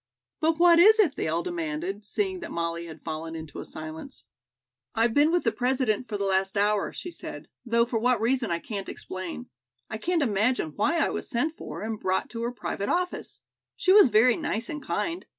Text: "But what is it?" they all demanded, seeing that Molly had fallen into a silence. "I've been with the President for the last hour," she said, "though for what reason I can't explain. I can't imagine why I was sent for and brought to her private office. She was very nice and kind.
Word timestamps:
"But 0.39 0.57
what 0.57 0.79
is 0.79 0.97
it?" 0.97 1.15
they 1.15 1.27
all 1.27 1.43
demanded, 1.43 2.03
seeing 2.05 2.39
that 2.39 2.49
Molly 2.51 2.87
had 2.87 3.03
fallen 3.03 3.35
into 3.35 3.59
a 3.59 3.65
silence. 3.65 4.25
"I've 4.95 5.13
been 5.13 5.29
with 5.29 5.43
the 5.43 5.51
President 5.51 6.07
for 6.07 6.17
the 6.17 6.25
last 6.25 6.57
hour," 6.57 6.91
she 6.91 7.11
said, 7.11 7.47
"though 7.67 7.85
for 7.85 7.99
what 7.99 8.19
reason 8.19 8.49
I 8.49 8.57
can't 8.57 8.89
explain. 8.89 9.47
I 9.91 9.99
can't 9.99 10.23
imagine 10.23 10.69
why 10.69 10.97
I 10.97 11.09
was 11.11 11.29
sent 11.29 11.55
for 11.55 11.83
and 11.83 11.99
brought 11.99 12.31
to 12.31 12.41
her 12.41 12.51
private 12.51 12.89
office. 12.89 13.41
She 13.75 13.93
was 13.93 14.09
very 14.09 14.35
nice 14.35 14.69
and 14.69 14.81
kind. 14.81 15.27